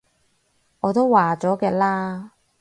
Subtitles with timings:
[0.79, 2.31] 我都話咗嘅啦